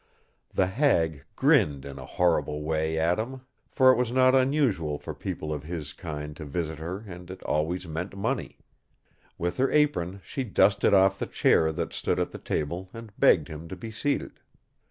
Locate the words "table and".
12.39-13.11